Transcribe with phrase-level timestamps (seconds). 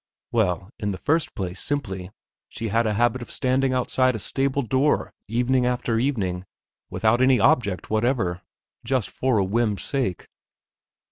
[0.31, 2.09] Well, in the first place, simply,
[2.49, 6.47] she had a habit of standing outside a stable door, evening after evening,
[6.89, 8.41] without any object whatever,
[8.83, 10.27] just for a whim's sake....